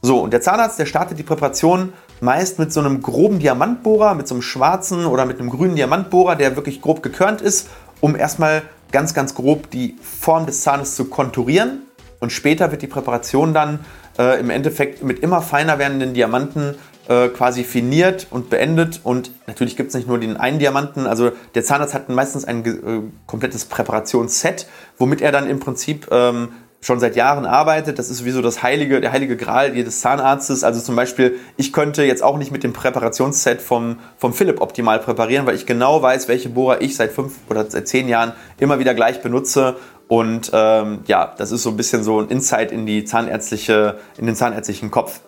So, 0.00 0.20
und 0.20 0.32
der 0.32 0.42
Zahnarzt, 0.42 0.78
der 0.78 0.86
startet 0.86 1.18
die 1.18 1.22
Präparation 1.22 1.92
meist 2.20 2.58
mit 2.58 2.72
so 2.72 2.80
einem 2.80 3.00
groben 3.00 3.38
Diamantbohrer, 3.38 4.14
mit 4.14 4.28
so 4.28 4.34
einem 4.34 4.42
schwarzen 4.42 5.06
oder 5.06 5.24
mit 5.24 5.40
einem 5.40 5.50
grünen 5.50 5.76
Diamantbohrer, 5.76 6.36
der 6.36 6.56
wirklich 6.56 6.82
grob 6.82 7.02
gekörnt 7.02 7.40
ist, 7.40 7.68
um 8.00 8.14
erstmal 8.14 8.62
ganz, 8.92 9.14
ganz 9.14 9.34
grob 9.34 9.70
die 9.70 9.96
Form 10.02 10.46
des 10.46 10.60
Zahnes 10.60 10.94
zu 10.94 11.06
konturieren. 11.06 11.83
Und 12.24 12.30
später 12.30 12.72
wird 12.72 12.80
die 12.80 12.86
Präparation 12.86 13.52
dann 13.52 13.80
äh, 14.18 14.40
im 14.40 14.48
Endeffekt 14.48 15.04
mit 15.04 15.18
immer 15.18 15.42
feiner 15.42 15.78
werdenden 15.78 16.14
Diamanten 16.14 16.74
äh, 17.06 17.28
quasi 17.28 17.64
finiert 17.64 18.28
und 18.30 18.48
beendet. 18.48 19.00
Und 19.04 19.30
natürlich 19.46 19.76
gibt 19.76 19.90
es 19.90 19.94
nicht 19.94 20.08
nur 20.08 20.18
den 20.18 20.38
einen 20.38 20.58
Diamanten. 20.58 21.06
Also 21.06 21.32
der 21.54 21.64
Zahnarzt 21.64 21.92
hat 21.92 22.08
meistens 22.08 22.46
ein 22.46 22.64
äh, 22.64 23.00
komplettes 23.26 23.66
Präparationsset, 23.66 24.66
womit 24.96 25.20
er 25.20 25.32
dann 25.32 25.50
im 25.50 25.60
Prinzip 25.60 26.08
ähm, 26.10 26.48
schon 26.84 27.00
seit 27.00 27.16
Jahren 27.16 27.46
arbeitet. 27.46 27.98
Das 27.98 28.10
ist 28.10 28.18
sowieso 28.18 28.42
das 28.42 28.62
heilige, 28.62 29.00
der 29.00 29.12
heilige 29.12 29.36
Gral 29.36 29.74
jedes 29.74 30.00
Zahnarztes. 30.00 30.64
Also 30.64 30.80
zum 30.80 30.96
Beispiel, 30.96 31.38
ich 31.56 31.72
könnte 31.72 32.04
jetzt 32.04 32.22
auch 32.22 32.36
nicht 32.36 32.52
mit 32.52 32.62
dem 32.62 32.72
Präparationsset 32.72 33.62
vom, 33.62 33.98
vom 34.18 34.32
Philipp 34.32 34.60
optimal 34.60 34.98
präparieren, 34.98 35.46
weil 35.46 35.56
ich 35.56 35.66
genau 35.66 36.02
weiß, 36.02 36.28
welche 36.28 36.50
Bohrer 36.50 36.82
ich 36.82 36.96
seit 36.96 37.12
fünf 37.12 37.34
oder 37.48 37.70
seit 37.70 37.88
zehn 37.88 38.08
Jahren 38.08 38.32
immer 38.58 38.78
wieder 38.78 38.94
gleich 38.94 39.22
benutze. 39.22 39.76
Und 40.08 40.50
ähm, 40.52 41.00
ja, 41.06 41.34
das 41.36 41.50
ist 41.50 41.62
so 41.62 41.70
ein 41.70 41.76
bisschen 41.76 42.04
so 42.04 42.20
ein 42.20 42.28
Insight 42.28 42.72
in 42.72 42.86
die 42.86 43.04
zahnärztliche, 43.04 43.98
in 44.18 44.26
den 44.26 44.36
zahnärztlichen 44.36 44.90
Kopf. 44.90 45.20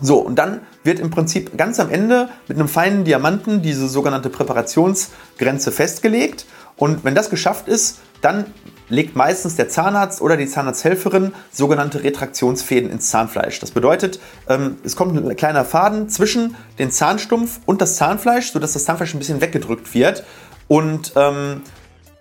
So, 0.00 0.18
und 0.18 0.36
dann 0.36 0.60
wird 0.82 0.98
im 0.98 1.10
Prinzip 1.10 1.56
ganz 1.56 1.78
am 1.78 1.90
Ende 1.90 2.28
mit 2.48 2.58
einem 2.58 2.68
feinen 2.68 3.04
Diamanten 3.04 3.62
diese 3.62 3.88
sogenannte 3.88 4.28
Präparationsgrenze 4.28 5.72
festgelegt. 5.72 6.46
Und 6.76 7.04
wenn 7.04 7.14
das 7.14 7.30
geschafft 7.30 7.68
ist, 7.68 8.00
dann 8.20 8.46
legt 8.88 9.16
meistens 9.16 9.56
der 9.56 9.68
Zahnarzt 9.68 10.20
oder 10.20 10.36
die 10.36 10.46
Zahnarzthelferin 10.46 11.32
sogenannte 11.50 12.02
Retraktionsfäden 12.02 12.90
ins 12.90 13.10
Zahnfleisch. 13.10 13.60
Das 13.60 13.70
bedeutet, 13.70 14.20
ähm, 14.48 14.78
es 14.84 14.96
kommt 14.96 15.16
ein 15.16 15.36
kleiner 15.36 15.64
Faden 15.64 16.08
zwischen 16.08 16.56
den 16.78 16.90
Zahnstumpf 16.90 17.60
und 17.66 17.80
das 17.80 17.96
Zahnfleisch, 17.96 18.52
sodass 18.52 18.72
das 18.72 18.84
Zahnfleisch 18.84 19.14
ein 19.14 19.18
bisschen 19.18 19.40
weggedrückt 19.40 19.94
wird. 19.94 20.24
Und 20.68 21.12
ähm, 21.16 21.62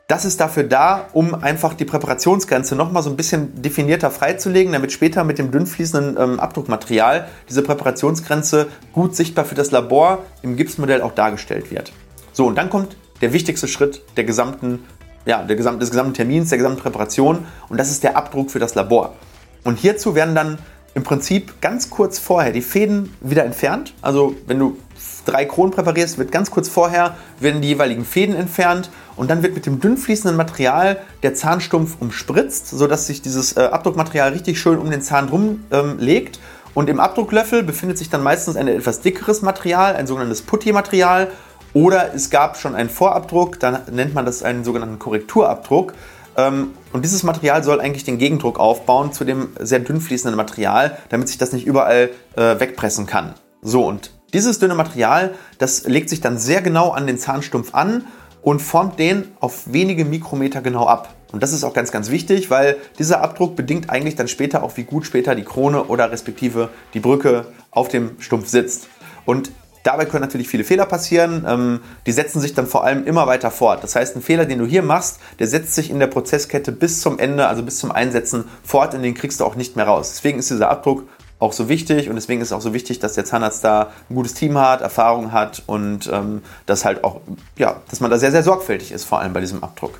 das 0.07 0.25
ist 0.25 0.39
dafür 0.41 0.63
da, 0.63 1.07
um 1.13 1.33
einfach 1.33 1.73
die 1.73 1.85
Präparationsgrenze 1.85 2.75
nochmal 2.75 3.03
so 3.03 3.09
ein 3.09 3.15
bisschen 3.15 3.61
definierter 3.61 4.11
freizulegen, 4.11 4.73
damit 4.73 4.91
später 4.91 5.23
mit 5.23 5.37
dem 5.39 5.49
dünn 5.49 5.65
fließenden 5.65 6.17
ähm, 6.21 6.39
Abdruckmaterial 6.39 7.27
diese 7.47 7.61
Präparationsgrenze 7.61 8.67
gut 8.91 9.15
sichtbar 9.15 9.45
für 9.45 9.55
das 9.55 9.71
Labor 9.71 10.23
im 10.41 10.57
Gipsmodell 10.57 11.01
auch 11.01 11.13
dargestellt 11.13 11.71
wird. 11.71 11.93
So, 12.33 12.45
und 12.45 12.57
dann 12.57 12.69
kommt 12.69 12.97
der 13.21 13.31
wichtigste 13.31 13.69
Schritt 13.69 14.01
der 14.17 14.25
gesamten, 14.25 14.83
ja, 15.25 15.41
der 15.41 15.55
gesam 15.55 15.79
des 15.79 15.89
gesamten 15.89 16.13
Termins, 16.13 16.49
der 16.49 16.57
gesamten 16.57 16.81
Präparation 16.81 17.45
und 17.69 17.77
das 17.77 17.89
ist 17.89 18.03
der 18.03 18.17
Abdruck 18.17 18.51
für 18.51 18.59
das 18.59 18.75
Labor. 18.75 19.15
Und 19.63 19.79
hierzu 19.79 20.15
werden 20.15 20.35
dann 20.35 20.57
im 20.95 21.03
Prinzip 21.03 21.61
ganz 21.61 21.89
kurz 21.89 22.19
vorher 22.19 22.51
die 22.51 22.61
Fäden 22.61 23.15
wieder 23.21 23.45
entfernt. 23.45 23.93
Also 24.01 24.35
wenn 24.45 24.59
du 24.59 24.77
drei 25.25 25.45
Kronen 25.45 25.71
präparierst, 25.71 26.17
wird 26.17 26.31
ganz 26.31 26.51
kurz 26.51 26.69
vorher 26.69 27.15
werden 27.39 27.61
die 27.61 27.69
jeweiligen 27.69 28.05
Fäden 28.05 28.35
entfernt 28.35 28.89
und 29.15 29.29
dann 29.29 29.43
wird 29.43 29.53
mit 29.53 29.65
dem 29.65 29.79
dünn 29.79 29.97
fließenden 29.97 30.35
Material 30.35 30.97
der 31.21 31.35
Zahnstumpf 31.35 31.97
umspritzt, 31.99 32.69
sodass 32.69 33.07
sich 33.07 33.21
dieses 33.21 33.55
äh, 33.57 33.61
Abdruckmaterial 33.61 34.33
richtig 34.33 34.59
schön 34.59 34.79
um 34.79 34.89
den 34.89 35.01
Zahn 35.01 35.27
drum 35.27 35.63
ähm, 35.71 35.97
legt. 35.99 36.39
Und 36.73 36.89
im 36.89 36.99
Abdrucklöffel 36.99 37.61
befindet 37.63 37.99
sich 37.99 38.09
dann 38.09 38.23
meistens 38.23 38.55
ein 38.55 38.67
etwas 38.67 39.01
dickeres 39.01 39.43
Material, 39.43 39.95
ein 39.95 40.07
sogenanntes 40.07 40.41
Putty-Material. 40.41 41.29
Oder 41.73 42.13
es 42.13 42.29
gab 42.29 42.57
schon 42.57 42.75
einen 42.75 42.89
Vorabdruck, 42.89 43.59
dann 43.59 43.79
nennt 43.91 44.13
man 44.13 44.25
das 44.25 44.43
einen 44.43 44.63
sogenannten 44.63 44.99
Korrekturabdruck. 44.99 45.93
Ähm, 46.35 46.71
und 46.91 47.05
dieses 47.05 47.23
Material 47.23 47.63
soll 47.63 47.79
eigentlich 47.79 48.03
den 48.03 48.17
Gegendruck 48.17 48.59
aufbauen 48.59 49.13
zu 49.13 49.23
dem 49.23 49.49
sehr 49.59 49.79
dünn 49.79 50.01
fließenden 50.01 50.35
Material, 50.35 50.97
damit 51.09 51.27
sich 51.27 51.37
das 51.37 51.51
nicht 51.51 51.67
überall 51.67 52.09
äh, 52.35 52.59
wegpressen 52.59 53.05
kann. 53.05 53.35
So, 53.61 53.85
und 53.85 54.11
dieses 54.33 54.57
dünne 54.57 54.73
Material, 54.73 55.35
das 55.59 55.85
legt 55.85 56.09
sich 56.09 56.19
dann 56.19 56.39
sehr 56.39 56.61
genau 56.61 56.89
an 56.89 57.05
den 57.05 57.19
Zahnstumpf 57.19 57.75
an 57.75 58.05
und 58.43 58.61
formt 58.61 58.99
den 58.99 59.31
auf 59.39 59.73
wenige 59.73 60.05
Mikrometer 60.05 60.61
genau 60.61 60.85
ab. 60.85 61.13
Und 61.31 61.41
das 61.41 61.51
ist 61.51 61.63
auch 61.63 61.73
ganz, 61.73 61.91
ganz 61.91 62.11
wichtig, 62.11 62.51
weil 62.51 62.77
dieser 62.99 63.21
Abdruck 63.21 63.55
bedingt 63.55 63.89
eigentlich 63.89 64.15
dann 64.15 64.27
später 64.27 64.61
auch, 64.61 64.77
wie 64.77 64.83
gut 64.83 65.05
später 65.05 65.33
die 65.33 65.43
Krone 65.43 65.85
oder 65.85 66.11
respektive 66.11 66.69
die 66.93 66.99
Brücke 66.99 67.47
auf 67.71 67.87
dem 67.87 68.19
Stumpf 68.19 68.49
sitzt. 68.49 68.87
Und 69.25 69.51
dabei 69.81 70.05
können 70.05 70.21
natürlich 70.21 70.47
viele 70.47 70.63
Fehler 70.63 70.85
passieren. 70.85 71.45
Ähm, 71.47 71.79
die 72.05 72.11
setzen 72.11 72.39
sich 72.39 72.53
dann 72.53 72.67
vor 72.67 72.83
allem 72.83 73.05
immer 73.05 73.25
weiter 73.25 73.49
fort. 73.49 73.83
Das 73.83 73.95
heißt, 73.95 74.15
ein 74.15 74.21
Fehler, 74.21 74.45
den 74.45 74.59
du 74.59 74.65
hier 74.65 74.83
machst, 74.83 75.19
der 75.39 75.47
setzt 75.47 75.73
sich 75.73 75.89
in 75.89 75.99
der 75.99 76.07
Prozesskette 76.07 76.71
bis 76.71 77.01
zum 77.01 77.17
Ende, 77.17 77.47
also 77.47 77.63
bis 77.63 77.79
zum 77.79 77.91
Einsetzen 77.91 78.45
fort 78.63 78.93
und 78.93 79.01
den 79.01 79.15
kriegst 79.15 79.39
du 79.39 79.45
auch 79.45 79.55
nicht 79.55 79.75
mehr 79.75 79.87
raus. 79.87 80.11
Deswegen 80.11 80.37
ist 80.37 80.51
dieser 80.51 80.69
Abdruck 80.69 81.07
auch 81.43 81.53
so 81.53 81.69
wichtig 81.69 82.09
und 82.09 82.15
deswegen 82.15 82.41
ist 82.41 82.47
es 82.47 82.53
auch 82.53 82.61
so 82.61 82.73
wichtig, 82.73 82.99
dass 82.99 83.13
der 83.13 83.25
Zahnarzt 83.25 83.63
da 83.63 83.91
ein 84.09 84.15
gutes 84.15 84.33
Team 84.33 84.57
hat, 84.57 84.81
Erfahrung 84.81 85.31
hat 85.31 85.61
und 85.67 86.09
ähm, 86.11 86.41
dass 86.65 86.85
halt 86.85 87.03
auch, 87.03 87.21
ja, 87.57 87.75
dass 87.89 87.99
man 87.99 88.09
da 88.09 88.17
sehr, 88.17 88.31
sehr 88.31 88.43
sorgfältig 88.43 88.91
ist, 88.91 89.03
vor 89.03 89.19
allem 89.19 89.33
bei 89.33 89.41
diesem 89.41 89.63
Abdruck. 89.63 89.99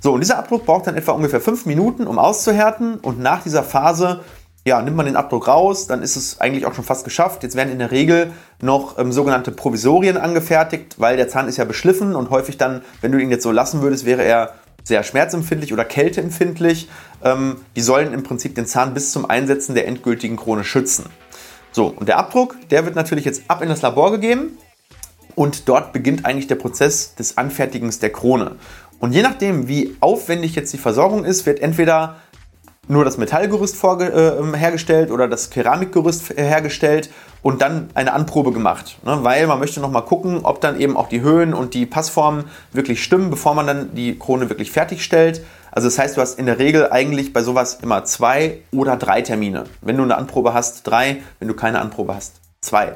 So, 0.00 0.12
und 0.12 0.20
dieser 0.20 0.38
Abdruck 0.38 0.66
braucht 0.66 0.86
dann 0.86 0.96
etwa 0.96 1.12
ungefähr 1.12 1.40
fünf 1.40 1.66
Minuten, 1.66 2.06
um 2.06 2.18
auszuhärten 2.18 2.96
und 2.96 3.20
nach 3.20 3.42
dieser 3.42 3.62
Phase 3.62 4.20
ja, 4.66 4.82
nimmt 4.82 4.96
man 4.96 5.06
den 5.06 5.16
Abdruck 5.16 5.48
raus, 5.48 5.86
dann 5.86 6.02
ist 6.02 6.16
es 6.16 6.40
eigentlich 6.40 6.66
auch 6.66 6.74
schon 6.74 6.84
fast 6.84 7.04
geschafft. 7.04 7.42
Jetzt 7.42 7.56
werden 7.56 7.72
in 7.72 7.78
der 7.78 7.90
Regel 7.90 8.32
noch 8.60 8.98
ähm, 8.98 9.10
sogenannte 9.10 9.52
Provisorien 9.52 10.18
angefertigt, 10.18 10.96
weil 10.98 11.16
der 11.16 11.28
Zahn 11.28 11.48
ist 11.48 11.56
ja 11.56 11.64
beschliffen 11.64 12.14
und 12.14 12.28
häufig 12.30 12.58
dann, 12.58 12.82
wenn 13.00 13.12
du 13.12 13.18
ihn 13.18 13.30
jetzt 13.30 13.42
so 13.42 13.52
lassen 13.52 13.80
würdest, 13.80 14.04
wäre 14.04 14.22
er 14.22 14.54
sehr 14.90 15.02
schmerzempfindlich 15.04 15.72
oder 15.72 15.86
kälteempfindlich. 15.86 16.88
Ähm, 17.24 17.56
die 17.76 17.80
sollen 17.80 18.12
im 18.12 18.22
Prinzip 18.22 18.54
den 18.54 18.66
Zahn 18.66 18.92
bis 18.92 19.12
zum 19.12 19.24
Einsetzen 19.24 19.74
der 19.74 19.86
endgültigen 19.86 20.36
Krone 20.36 20.64
schützen. 20.64 21.06
So, 21.72 21.86
und 21.86 22.08
der 22.08 22.18
Abdruck, 22.18 22.56
der 22.70 22.84
wird 22.84 22.96
natürlich 22.96 23.24
jetzt 23.24 23.44
ab 23.48 23.62
in 23.62 23.68
das 23.68 23.80
Labor 23.80 24.10
gegeben. 24.10 24.58
Und 25.36 25.68
dort 25.68 25.92
beginnt 25.92 26.26
eigentlich 26.26 26.48
der 26.48 26.56
Prozess 26.56 27.14
des 27.14 27.38
Anfertigens 27.38 28.00
der 28.00 28.10
Krone. 28.10 28.56
Und 28.98 29.12
je 29.12 29.22
nachdem, 29.22 29.68
wie 29.68 29.96
aufwendig 30.00 30.54
jetzt 30.56 30.72
die 30.72 30.78
Versorgung 30.78 31.24
ist, 31.24 31.46
wird 31.46 31.60
entweder 31.60 32.16
nur 32.90 33.04
das 33.04 33.18
Metallgerüst 33.18 33.82
äh, 33.84 34.56
hergestellt 34.56 35.12
oder 35.12 35.28
das 35.28 35.50
Keramikgerüst 35.50 36.30
hergestellt 36.36 37.08
und 37.40 37.62
dann 37.62 37.88
eine 37.94 38.12
Anprobe 38.12 38.52
gemacht. 38.52 38.98
Ne? 39.04 39.20
Weil 39.22 39.46
man 39.46 39.60
möchte 39.60 39.80
nochmal 39.80 40.04
gucken, 40.04 40.40
ob 40.42 40.60
dann 40.60 40.78
eben 40.78 40.96
auch 40.96 41.08
die 41.08 41.20
Höhen 41.20 41.54
und 41.54 41.74
die 41.74 41.86
Passformen 41.86 42.44
wirklich 42.72 43.02
stimmen, 43.02 43.30
bevor 43.30 43.54
man 43.54 43.66
dann 43.66 43.94
die 43.94 44.18
Krone 44.18 44.50
wirklich 44.50 44.72
fertigstellt. 44.72 45.44
Also 45.70 45.86
das 45.86 46.00
heißt, 46.00 46.16
du 46.16 46.20
hast 46.20 46.36
in 46.36 46.46
der 46.46 46.58
Regel 46.58 46.90
eigentlich 46.90 47.32
bei 47.32 47.42
sowas 47.42 47.78
immer 47.80 48.04
zwei 48.04 48.58
oder 48.72 48.96
drei 48.96 49.22
Termine. 49.22 49.64
Wenn 49.80 49.96
du 49.96 50.02
eine 50.02 50.18
Anprobe 50.18 50.52
hast, 50.52 50.84
drei. 50.84 51.18
Wenn 51.38 51.46
du 51.46 51.54
keine 51.54 51.80
Anprobe 51.80 52.16
hast, 52.16 52.40
zwei. 52.60 52.94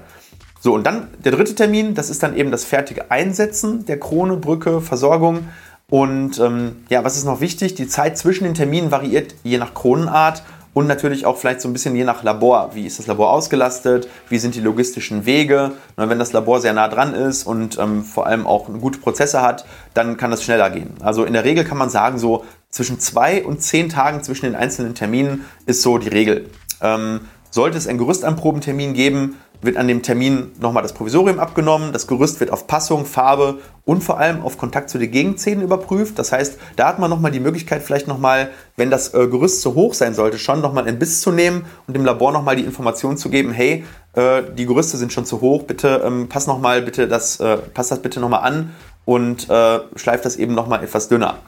So, 0.61 0.75
und 0.75 0.85
dann 0.85 1.09
der 1.25 1.31
dritte 1.31 1.55
Termin, 1.55 1.95
das 1.95 2.11
ist 2.11 2.25
dann 2.25 2.37
eben 2.37 2.51
das 2.51 2.65
fertige 2.65 3.13
Einsetzen 3.13 3.87
der 3.87 4.01
Krone, 4.01 4.39
Brücke, 4.39 4.81
Versorgung. 4.81 5.49
Und 5.95 6.41
ähm, 6.41 6.79
ja, 6.89 7.05
was 7.05 7.17
ist 7.17 7.25
noch 7.25 7.41
wichtig? 7.41 7.77
Die 7.77 7.87
Zeit 7.87 8.19
zwischen 8.19 8.43
den 8.43 8.55
Terminen 8.55 8.91
variiert 8.91 9.37
je 9.45 9.59
nach 9.59 9.75
Kronenart 9.75 10.43
und 10.73 10.89
natürlich 10.89 11.25
auch 11.25 11.37
vielleicht 11.37 11.61
so 11.61 11.69
ein 11.69 11.73
bisschen 11.73 11.95
je 11.95 12.03
nach 12.03 12.25
Labor. 12.25 12.75
Wie 12.75 12.85
ist 12.85 12.99
das 12.99 13.07
Labor 13.07 13.31
ausgelastet? 13.31 14.09
Wie 14.29 14.39
sind 14.39 14.57
die 14.57 14.61
logistischen 14.61 15.25
Wege? 15.25 15.71
Und 15.95 16.11
wenn 16.11 16.19
das 16.19 16.33
Labor 16.33 16.61
sehr 16.61 16.73
nah 16.73 16.89
dran 16.89 17.15
ist 17.15 17.45
und 17.45 17.79
ähm, 17.79 18.03
vor 18.03 18.27
allem 18.27 18.45
auch 18.45 18.67
gute 18.81 18.99
Prozesse 18.99 19.41
hat, 19.41 19.67
dann 19.95 20.17
kann 20.17 20.33
das 20.33 20.43
schneller 20.43 20.69
gehen. 20.69 20.95
Also 20.99 21.23
in 21.23 21.33
der 21.33 21.45
Regel 21.45 21.63
kann 21.63 21.79
man 21.79 21.91
sagen, 21.91 22.19
so 22.19 22.45
zwischen 22.71 22.99
zwei 22.99 23.45
und 23.45 23.63
zehn 23.63 23.89
Tagen 23.89 24.25
zwischen 24.25 24.47
den 24.47 24.57
einzelnen 24.57 24.97
Terminen 24.97 25.45
ist 25.67 25.83
so 25.83 25.99
die 25.99 26.09
Regel. 26.09 26.51
Ähm, 26.81 27.21
sollte 27.51 27.79
es 27.79 27.87
einen 27.87 27.99
Gerüstanprobentermin 27.99 28.95
geben, 28.95 29.37
wird 29.65 29.77
an 29.77 29.89
dem 29.89 30.03
Termin 30.03 30.53
nochmal 30.61 30.83
das 30.83 30.93
Provisorium 30.93 31.39
abgenommen. 31.39 31.93
Das 31.93 32.07
Gerüst 32.07 32.41
wird 32.41 32.51
auf 32.51 32.67
Passung, 32.67 33.07
Farbe 33.07 33.59
und 33.85 34.03
vor 34.03 34.19
allem 34.19 34.43
auf 34.43 34.59
Kontakt 34.59 34.91
zu 34.91 34.99
den 34.99 35.11
Gegenzähnen 35.11 35.63
überprüft. 35.63 36.19
Das 36.19 36.33
heißt, 36.33 36.59
da 36.77 36.89
hat 36.89 36.99
man 36.99 37.11
nochmal 37.11 37.31
die 37.31 37.41
Möglichkeit, 37.41 37.83
vielleicht 37.83 38.09
nochmal, 38.09 38.51
wenn 38.77 38.91
das 38.91 39.15
äh, 39.15 39.27
Gerüst 39.29 39.61
zu 39.63 39.75
hoch 39.75 39.95
sein 39.95 40.15
sollte, 40.15 40.39
schon 40.39 40.61
nochmal 40.61 40.87
einen 40.87 40.99
Biss 40.99 41.21
zu 41.21 41.33
nehmen 41.33 41.67
und 41.87 41.95
dem 41.95 42.05
Labor 42.05 42.33
nochmal 42.33 42.57
die 42.57 42.65
Information 42.65 43.17
zu 43.17 43.29
geben, 43.29 43.53
hey, 43.53 43.85
äh, 44.15 44.43
die 44.57 44.67
Gerüste 44.67 44.97
sind 44.97 45.13
schon 45.13 45.27
zu 45.27 45.41
hoch, 45.41 45.65
bitte 45.65 46.03
ähm, 46.05 46.29
pass 46.29 46.47
noch 46.47 46.61
mal 46.61 46.83
bitte 46.83 47.09
das, 47.09 47.41
äh, 47.41 47.57
passt 47.57 47.91
das 47.91 48.01
bitte 48.01 48.21
nochmal 48.21 48.43
an 48.43 48.71
und 49.05 49.49
äh, 49.51 49.81
schleift 49.97 50.25
das 50.25 50.37
eben 50.37 50.55
nochmal 50.55 50.83
etwas 50.83 51.09
dünner. 51.09 51.39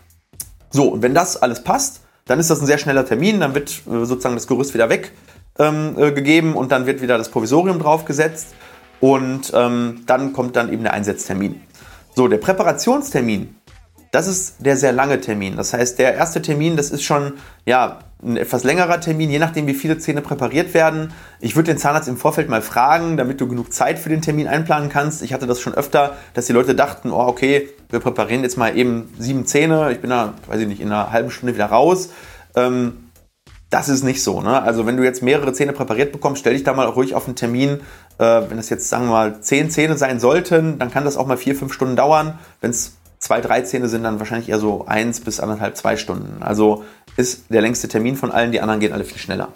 So, 0.70 0.88
und 0.88 1.02
wenn 1.02 1.14
das 1.14 1.40
alles 1.40 1.62
passt, 1.62 2.00
dann 2.26 2.40
ist 2.40 2.50
das 2.50 2.60
ein 2.60 2.66
sehr 2.66 2.78
schneller 2.78 3.06
Termin, 3.06 3.40
dann 3.40 3.54
wird 3.54 3.70
äh, 3.86 4.04
sozusagen 4.04 4.34
das 4.34 4.46
Gerüst 4.46 4.74
wieder 4.74 4.88
weg 4.88 5.12
ähm, 5.58 5.94
äh, 5.98 6.12
gegeben 6.12 6.54
und 6.54 6.72
dann 6.72 6.86
wird 6.86 7.02
wieder 7.02 7.18
das 7.18 7.30
Provisorium 7.30 7.78
draufgesetzt 7.78 8.54
und 9.00 9.52
ähm, 9.54 10.02
dann 10.06 10.32
kommt 10.32 10.56
dann 10.56 10.72
eben 10.72 10.82
der 10.82 10.92
Einsetztermin. 10.92 11.60
So, 12.14 12.28
der 12.28 12.38
Präparationstermin, 12.38 13.56
das 14.10 14.26
ist 14.26 14.56
der 14.60 14.76
sehr 14.76 14.92
lange 14.92 15.20
Termin. 15.20 15.56
Das 15.56 15.74
heißt, 15.74 15.98
der 15.98 16.14
erste 16.14 16.40
Termin, 16.40 16.76
das 16.76 16.90
ist 16.90 17.02
schon 17.02 17.34
ja, 17.66 17.98
ein 18.22 18.38
etwas 18.38 18.64
längerer 18.64 18.98
Termin, 19.00 19.30
je 19.30 19.38
nachdem, 19.38 19.66
wie 19.66 19.74
viele 19.74 19.98
Zähne 19.98 20.22
präpariert 20.22 20.72
werden. 20.72 21.12
Ich 21.40 21.54
würde 21.54 21.72
den 21.72 21.78
Zahnarzt 21.78 22.08
im 22.08 22.16
Vorfeld 22.16 22.48
mal 22.48 22.62
fragen, 22.62 23.18
damit 23.18 23.40
du 23.40 23.48
genug 23.48 23.74
Zeit 23.74 23.98
für 23.98 24.08
den 24.08 24.22
Termin 24.22 24.48
einplanen 24.48 24.88
kannst. 24.88 25.20
Ich 25.22 25.34
hatte 25.34 25.46
das 25.46 25.60
schon 25.60 25.74
öfter, 25.74 26.16
dass 26.32 26.46
die 26.46 26.54
Leute 26.54 26.74
dachten, 26.74 27.10
oh, 27.10 27.26
okay, 27.26 27.68
wir 27.90 28.00
präparieren 28.00 28.42
jetzt 28.42 28.56
mal 28.56 28.76
eben 28.76 29.12
sieben 29.18 29.44
Zähne. 29.44 29.92
Ich 29.92 30.00
bin 30.00 30.08
da, 30.08 30.32
weiß 30.46 30.60
ich 30.60 30.68
nicht, 30.68 30.80
in 30.80 30.90
einer 30.90 31.12
halben 31.12 31.30
Stunde 31.30 31.54
wieder 31.54 31.66
raus. 31.66 32.10
Ähm, 32.54 33.05
das 33.70 33.88
ist 33.88 34.04
nicht 34.04 34.22
so. 34.22 34.40
Ne? 34.40 34.62
Also 34.62 34.86
wenn 34.86 34.96
du 34.96 35.02
jetzt 35.02 35.22
mehrere 35.22 35.52
Zähne 35.52 35.72
präpariert 35.72 36.12
bekommst, 36.12 36.40
stell 36.40 36.54
dich 36.54 36.64
da 36.64 36.72
mal 36.72 36.86
ruhig 36.86 37.14
auf 37.14 37.26
einen 37.26 37.36
Termin. 37.36 37.80
Äh, 38.18 38.42
wenn 38.48 38.58
es 38.58 38.70
jetzt, 38.70 38.88
sagen 38.88 39.06
wir 39.06 39.12
mal, 39.12 39.40
zehn 39.40 39.70
Zähne 39.70 39.96
sein 39.96 40.20
sollten, 40.20 40.78
dann 40.78 40.90
kann 40.90 41.04
das 41.04 41.16
auch 41.16 41.26
mal 41.26 41.36
vier, 41.36 41.56
fünf 41.56 41.72
Stunden 41.72 41.96
dauern. 41.96 42.38
Wenn 42.60 42.70
es 42.70 42.96
zwei, 43.18 43.40
drei 43.40 43.62
Zähne 43.62 43.88
sind, 43.88 44.04
dann 44.04 44.18
wahrscheinlich 44.18 44.48
eher 44.48 44.60
so 44.60 44.86
eins 44.86 45.20
bis 45.20 45.40
anderthalb, 45.40 45.76
zwei 45.76 45.96
Stunden. 45.96 46.42
Also 46.42 46.84
ist 47.16 47.44
der 47.48 47.62
längste 47.62 47.88
Termin 47.88 48.16
von 48.16 48.30
allen, 48.30 48.52
die 48.52 48.60
anderen 48.60 48.80
gehen 48.80 48.92
alle 48.92 49.04
viel 49.04 49.18
schneller. 49.18 49.48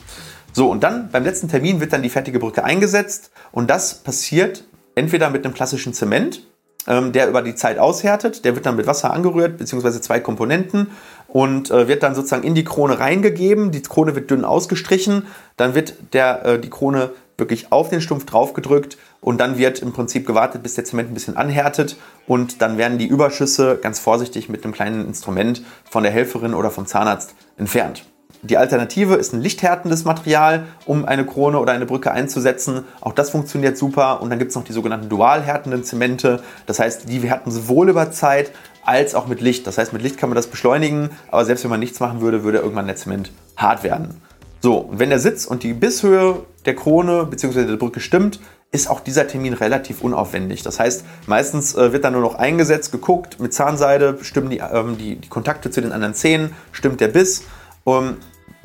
So, 0.53 0.69
und 0.69 0.83
dann 0.83 1.11
beim 1.11 1.25
letzten 1.25 1.49
Termin 1.49 1.81
wird 1.81 1.93
dann 1.93 2.03
die 2.03 2.09
fertige 2.09 2.41
Brücke 2.41 2.65
eingesetzt 2.65 3.31
und 3.53 3.71
das 3.71 3.95
passiert 3.95 4.65
entweder 4.97 5.31
mit 5.31 5.45
einem 5.45 5.55
klassischen 5.55 5.95
Zement, 5.95 6.43
ähm, 6.87 7.13
der 7.13 7.29
über 7.29 7.43
die 7.43 7.55
Zeit 7.55 7.79
aushärtet. 7.79 8.45
Der 8.45 8.55
wird 8.55 8.67
dann 8.67 8.77
mit 8.77 8.87
Wasser 8.87 9.13
angerührt, 9.13 9.59
beziehungsweise 9.59 10.01
zwei 10.01 10.21
Komponenten 10.21 10.91
und 11.29 11.71
äh, 11.71 11.89
wird 11.89 12.03
dann 12.03 12.15
sozusagen 12.15 12.43
in 12.43 12.55
die 12.55 12.65
Krone 12.65 12.99
reingegeben. 12.99 13.71
Die 13.71 13.83
Krone 13.83 14.15
wird 14.15 14.31
dünn 14.31 14.45
ausgestrichen, 14.45 15.27
dann 15.57 15.75
wird 15.75 15.95
der, 16.13 16.45
äh, 16.45 16.59
die 16.59 16.71
Krone 16.71 17.11
wirklich 17.39 17.73
auf 17.73 17.89
den 17.89 18.01
Stumpf 18.01 18.27
draufgedrückt 18.27 18.99
und 19.21 19.41
dann 19.41 19.59
wird 19.59 19.81
im 19.81 19.93
Prinzip 19.93 20.27
gewartet, 20.27 20.63
bis 20.63 20.75
der 20.75 20.85
Zement 20.85 21.11
ein 21.11 21.15
bisschen 21.15 21.37
anhärtet 21.37 21.97
und 22.27 22.61
dann 22.61 22.79
werden 22.79 22.99
die 22.99 23.07
Überschüsse 23.07 23.79
ganz 23.81 23.99
vorsichtig 23.99 24.49
mit 24.49 24.63
einem 24.63 24.75
kleinen 24.75 25.07
Instrument 25.07 25.63
von 25.91 26.03
der 26.03 26.13
Helferin 26.13 26.55
oder 26.55 26.71
vom 26.71 26.87
Zahnarzt 26.87 27.35
entfernt. 27.57 28.05
Die 28.43 28.57
Alternative 28.57 29.15
ist 29.15 29.33
ein 29.33 29.41
lichthärtendes 29.41 30.05
Material, 30.05 30.65
um 30.87 31.05
eine 31.05 31.27
Krone 31.27 31.59
oder 31.59 31.73
eine 31.73 31.87
Brücke 31.87 32.11
einzusetzen. 32.11 32.85
Auch 33.01 33.13
das 33.13 33.31
funktioniert 33.31 33.77
super. 33.77 34.23
Und 34.23 34.31
dann 34.31 34.39
gibt 34.39 34.51
es 34.51 34.57
noch 34.57 34.65
die 34.65 34.73
sogenannten 34.73 35.09
dual 35.09 35.43
härtenden 35.43 35.85
Zemente. 35.85 36.43
Das 36.67 36.79
heißt, 36.79 37.09
die 37.09 37.21
härten 37.21 37.53
sowohl 37.53 37.91
über 37.91 38.11
Zeit 38.11 38.51
als 38.85 39.15
auch 39.15 39.27
mit 39.27 39.41
Licht. 39.41 39.67
Das 39.67 39.79
heißt, 39.79 39.93
mit 39.93 40.03
Licht 40.03 40.17
kann 40.19 40.31
man 40.31 40.37
das 40.37 40.47
beschleunigen, 40.47 41.11
aber 41.31 41.45
selbst 41.45 41.65
wenn 41.65 41.71
man 41.71 41.81
nichts 41.81 42.01
machen 42.01 42.21
würde, 42.21 42.43
würde 42.45 42.59
irgendwann 42.59 42.87
der 42.87 42.97
Zement 42.97 43.31
hart 43.57 43.85
werden. 43.85 44.21
So, 44.63 44.89
wenn 44.93 45.11
der 45.11 45.19
Sitz 45.19 45.47
und 45.47 45.63
die 45.63 45.73
Bisshöhe 45.73 46.43
der 46.67 46.77
Krone 46.77 47.25
bzw. 47.25 47.65
der 47.65 47.77
Brücke 47.77 48.01
stimmt, 48.01 48.41
ist 48.73 48.89
auch 48.89 49.01
dieser 49.01 49.27
Termin 49.27 49.55
relativ 49.55 50.03
unaufwendig. 50.03 50.63
Das 50.63 50.79
heißt, 50.79 51.05
meistens 51.27 51.75
äh, 51.75 51.93
wird 51.93 52.05
dann 52.05 52.13
nur 52.13 52.23
noch 52.23 52.37
eingesetzt, 52.37 52.93
geguckt, 52.93 53.41
mit 53.41 53.53
Zahnseide 53.53 54.19
stimmen 54.23 54.51
die, 54.51 54.59
ähm, 54.59 54.97
die, 54.97 55.17
die 55.17 55.29
Kontakte 55.29 55.71
zu 55.71 55.81
den 55.81 55.93
anderen 55.93 56.15
Zähnen, 56.15 56.55
stimmt 56.73 57.01
der 57.01 57.09
Biss. 57.09 57.45
Um, 57.85 58.17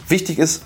wichtig 0.08 0.40
ist, 0.40 0.64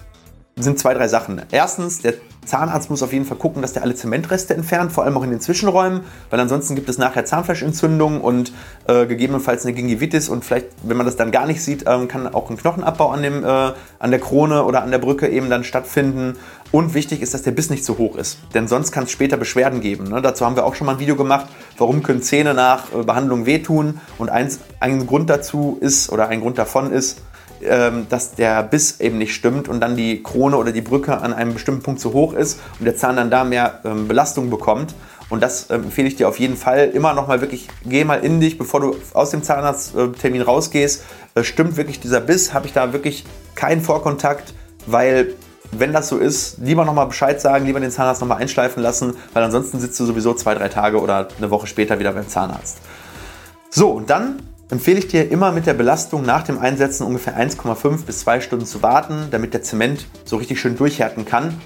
sind 0.55 0.79
zwei, 0.79 0.93
drei 0.93 1.07
Sachen. 1.07 1.41
Erstens, 1.51 1.99
der 2.01 2.15
Zahnarzt 2.45 2.89
muss 2.89 3.03
auf 3.03 3.13
jeden 3.13 3.25
Fall 3.25 3.37
gucken, 3.37 3.61
dass 3.61 3.73
der 3.73 3.83
alle 3.83 3.95
Zementreste 3.95 4.55
entfernt, 4.55 4.91
vor 4.91 5.03
allem 5.03 5.15
auch 5.17 5.23
in 5.23 5.29
den 5.29 5.39
Zwischenräumen, 5.39 6.01
weil 6.29 6.39
ansonsten 6.39 6.75
gibt 6.75 6.89
es 6.89 6.97
nachher 6.97 7.23
Zahnfleischentzündung 7.23 8.21
und 8.21 8.51
äh, 8.87 9.05
gegebenenfalls 9.05 9.65
eine 9.65 9.73
Gingivitis 9.73 10.29
und 10.29 10.43
vielleicht, 10.43 10.67
wenn 10.83 10.97
man 10.97 11.05
das 11.05 11.15
dann 11.15 11.31
gar 11.31 11.45
nicht 11.45 11.63
sieht, 11.63 11.85
ähm, 11.87 12.07
kann 12.07 12.27
auch 12.33 12.49
ein 12.49 12.57
Knochenabbau 12.57 13.09
an, 13.09 13.21
dem, 13.21 13.43
äh, 13.43 13.47
an 13.99 14.11
der 14.11 14.19
Krone 14.19 14.63
oder 14.63 14.81
an 14.81 14.89
der 14.89 14.97
Brücke 14.97 15.27
eben 15.27 15.49
dann 15.49 15.63
stattfinden. 15.63 16.37
Und 16.71 16.93
wichtig 16.93 17.21
ist, 17.21 17.33
dass 17.33 17.41
der 17.43 17.51
Biss 17.51 17.69
nicht 17.69 17.83
zu 17.83 17.97
hoch 17.97 18.15
ist, 18.15 18.39
denn 18.53 18.67
sonst 18.67 18.91
kann 18.91 19.03
es 19.05 19.11
später 19.11 19.37
Beschwerden 19.37 19.81
geben. 19.81 20.05
Ne? 20.05 20.21
Dazu 20.21 20.45
haben 20.45 20.55
wir 20.55 20.65
auch 20.65 20.75
schon 20.75 20.85
mal 20.85 20.93
ein 20.93 20.99
Video 20.99 21.15
gemacht, 21.15 21.47
warum 21.77 22.03
können 22.03 22.21
Zähne 22.21 22.53
nach 22.53 22.93
äh, 22.93 23.03
Behandlung 23.03 23.45
wehtun. 23.45 23.99
Und 24.17 24.29
eins, 24.29 24.59
ein 24.79 25.05
Grund 25.07 25.29
dazu 25.29 25.77
ist, 25.81 26.11
oder 26.11 26.27
ein 26.29 26.41
Grund 26.41 26.57
davon 26.57 26.91
ist, 26.91 27.21
ähm, 27.21 27.28
dass 28.09 28.35
der 28.35 28.63
Biss 28.63 28.99
eben 29.01 29.17
nicht 29.17 29.33
stimmt 29.33 29.67
und 29.67 29.81
dann 29.81 29.97
die 29.97 30.23
Krone 30.23 30.55
oder 30.55 30.71
die 30.71 30.81
Brücke 30.81 31.19
an 31.19 31.33
einem 31.33 31.53
bestimmten 31.53 31.83
Punkt 31.83 31.99
zu 31.99 32.13
hoch 32.13 32.33
ist 32.33 32.59
und 32.79 32.85
der 32.85 32.95
Zahn 32.95 33.17
dann 33.17 33.29
da 33.29 33.43
mehr 33.43 33.81
ähm, 33.83 34.07
Belastung 34.07 34.49
bekommt. 34.49 34.95
Und 35.29 35.43
das 35.43 35.69
ähm, 35.69 35.83
empfehle 35.83 36.07
ich 36.07 36.15
dir 36.15 36.27
auf 36.27 36.39
jeden 36.39 36.57
Fall. 36.57 36.89
Immer 36.89 37.13
noch 37.13 37.27
mal 37.27 37.41
wirklich, 37.41 37.67
geh 37.85 38.03
mal 38.03 38.23
in 38.23 38.39
dich, 38.39 38.57
bevor 38.57 38.79
du 38.79 38.95
aus 39.13 39.29
dem 39.29 39.43
Zahnarzttermin 39.43 40.41
rausgehst. 40.41 41.03
Äh, 41.35 41.43
stimmt 41.43 41.77
wirklich 41.77 41.99
dieser 41.99 42.19
Biss? 42.19 42.53
Habe 42.53 42.65
ich 42.65 42.73
da 42.73 42.93
wirklich 42.93 43.25
keinen 43.55 43.81
Vorkontakt? 43.81 44.53
Weil 44.85 45.35
wenn 45.71 45.93
das 45.93 46.07
so 46.07 46.17
ist, 46.17 46.57
lieber 46.59 46.83
nochmal 46.83 47.05
Bescheid 47.05 47.39
sagen, 47.39 47.65
lieber 47.65 47.79
den 47.79 47.91
Zahnarzt 47.91 48.21
nochmal 48.21 48.41
einschleifen 48.41 48.81
lassen, 48.81 49.15
weil 49.33 49.43
ansonsten 49.43 49.79
sitzt 49.79 49.99
du 49.99 50.05
sowieso 50.05 50.33
zwei, 50.33 50.55
drei 50.55 50.67
Tage 50.67 50.99
oder 50.99 51.27
eine 51.37 51.51
Woche 51.51 51.67
später 51.67 51.99
wieder 51.99 52.13
beim 52.13 52.27
Zahnarzt. 52.27 52.79
So, 53.69 53.91
und 53.91 54.09
dann 54.09 54.39
empfehle 54.69 54.99
ich 54.99 55.07
dir 55.07 55.31
immer 55.31 55.51
mit 55.51 55.65
der 55.65 55.73
Belastung 55.73 56.23
nach 56.23 56.43
dem 56.43 56.59
Einsetzen 56.59 57.05
ungefähr 57.05 57.37
1,5 57.37 58.05
bis 58.05 58.19
2 58.19 58.41
Stunden 58.41 58.65
zu 58.65 58.81
warten, 58.83 59.27
damit 59.31 59.53
der 59.53 59.63
Zement 59.63 60.05
so 60.25 60.37
richtig 60.37 60.59
schön 60.59 60.77
durchhärten 60.77 61.25
kann. 61.25 61.59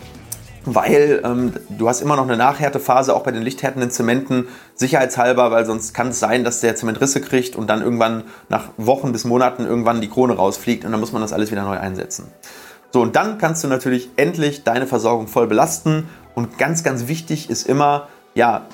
Weil 0.66 1.22
ähm, 1.26 1.52
du 1.78 1.90
hast 1.90 2.02
immer 2.02 2.16
noch 2.16 2.24
eine 2.24 2.38
Nachhärtephase, 2.38 3.14
auch 3.14 3.24
bei 3.24 3.32
den 3.32 3.42
lichthärtenden 3.44 3.92
Zementen, 3.92 4.48
sicherheitshalber, 4.76 5.52
weil 5.52 5.66
sonst 5.66 5.94
kann 5.94 6.10
es 6.10 6.20
sein, 6.20 6.46
dass 6.46 6.62
der 6.62 6.78
Zement 6.78 7.02
Risse 7.02 7.20
kriegt 7.20 7.58
und 7.58 7.70
dann 7.70 7.82
irgendwann 7.82 8.24
nach 8.48 8.70
Wochen 8.78 9.12
bis 9.12 9.26
Monaten 9.26 9.66
irgendwann 9.66 10.00
die 10.00 10.08
Krone 10.08 10.36
rausfliegt 10.36 10.86
und 10.86 10.92
dann 10.92 11.02
muss 11.02 11.12
man 11.12 11.22
das 11.22 11.34
alles 11.34 11.52
wieder 11.52 11.64
neu 11.64 11.78
einsetzen. 11.78 12.32
So, 12.94 13.02
und 13.02 13.18
dann 13.18 13.40
kannst 13.40 13.64
du 13.64 13.68
natürlich 13.68 14.12
endlich 14.16 14.64
deine 14.64 14.88
Versorgung 14.88 15.28
voll 15.28 15.48
belasten. 15.48 16.08
Und 16.36 16.58
ganz, 16.58 16.84
ganz 16.84 17.08
wichtig 17.08 17.50
ist 17.50 17.68
immer, 17.68 18.08
ja, 18.36 18.68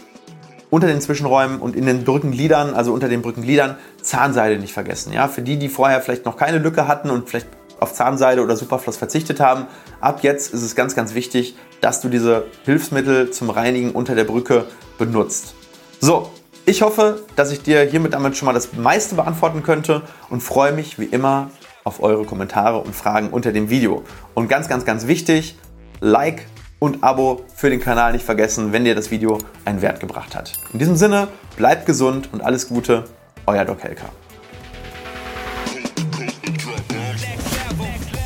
unter 0.70 0.88
den 0.88 1.02
Zwischenräumen 1.02 1.60
und 1.60 1.76
in 1.76 1.86
den 1.86 2.04
Brückengliedern, 2.04 2.74
also 2.74 2.94
unter 2.94 3.10
den 3.10 3.22
Brückengliedern, 3.22 3.78
Zahnseide 4.02 4.60
nicht 4.60 4.74
vergessen. 4.74 5.14
Ja, 5.14 5.28
für 5.28 5.42
die, 5.42 5.58
die 5.58 5.70
vorher 5.70 6.02
vielleicht 6.02 6.26
noch 6.26 6.38
keine 6.38 6.60
Lücke 6.60 6.88
hatten 6.88 7.10
und 7.10 7.30
vielleicht 7.30 7.48
auf 7.80 7.94
Zahnseide 7.94 8.44
oder 8.44 8.56
Superfloss 8.56 8.98
verzichtet 8.98 9.40
haben, 9.40 9.66
ab 10.02 10.20
jetzt 10.22 10.54
ist 10.54 10.64
es 10.64 10.76
ganz, 10.76 10.96
ganz 10.96 11.16
wichtig, 11.16 11.56
dass 11.82 12.02
du 12.02 12.10
diese 12.10 12.46
Hilfsmittel 12.66 13.32
zum 13.32 13.50
Reinigen 13.50 13.92
unter 13.92 14.16
der 14.16 14.26
Brücke 14.26 14.66
benutzt. 14.98 15.54
So, 16.02 16.30
ich 16.66 16.82
hoffe, 16.82 17.22
dass 17.36 17.52
ich 17.52 17.64
dir 17.64 17.82
hiermit 17.82 18.14
damit 18.14 18.38
schon 18.38 18.46
mal 18.46 18.54
das 18.54 18.74
meiste 18.74 19.16
beantworten 19.16 19.64
könnte 19.64 20.04
und 20.30 20.42
freue 20.42 20.74
mich 20.74 21.00
wie 21.00 21.06
immer 21.06 21.50
auf 21.84 22.04
eure 22.04 22.26
Kommentare 22.26 22.80
und 22.80 22.96
Fragen 22.96 23.30
unter 23.30 23.52
dem 23.52 23.70
Video. 23.70 24.04
Und 24.34 24.50
ganz, 24.50 24.68
ganz, 24.68 24.86
ganz 24.86 25.08
wichtig, 25.08 25.56
Like, 26.02 26.46
und 26.80 27.04
Abo 27.04 27.44
für 27.54 27.70
den 27.70 27.82
Kanal 27.82 28.14
nicht 28.14 28.26
vergessen, 28.26 28.72
wenn 28.74 28.86
dir 28.86 28.96
das 28.96 29.12
Video 29.12 29.38
einen 29.66 29.82
Wert 29.82 30.00
gebracht 30.00 30.36
hat. 30.36 30.54
In 30.74 30.80
diesem 30.80 30.96
Sinne, 30.96 31.28
bleibt 31.58 31.86
gesund 31.86 32.30
und 32.32 32.42
alles 32.42 32.68
Gute, 32.70 33.04
euer 33.46 33.66
Doc 33.66 33.84
Helker. 33.84 34.10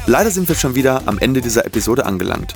Leider 0.06 0.32
sind 0.32 0.48
wir 0.48 0.56
schon 0.56 0.76
wieder 0.76 1.02
am 1.06 1.18
Ende 1.18 1.42
dieser 1.42 1.66
Episode 1.66 2.06
angelangt. 2.06 2.56